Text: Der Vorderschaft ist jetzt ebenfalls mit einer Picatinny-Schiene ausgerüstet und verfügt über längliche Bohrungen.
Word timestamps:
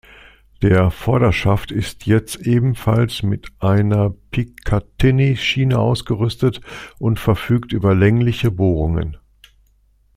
Der 0.63 0.89
Vorderschaft 0.89 1.69
ist 1.71 2.07
jetzt 2.07 2.37
ebenfalls 2.37 3.21
mit 3.21 3.49
einer 3.59 4.09
Picatinny-Schiene 4.31 5.77
ausgerüstet 5.77 6.59
und 6.97 7.19
verfügt 7.19 7.71
über 7.71 7.93
längliche 7.93 8.49
Bohrungen. 8.49 9.17